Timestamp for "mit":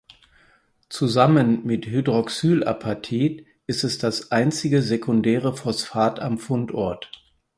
1.63-1.85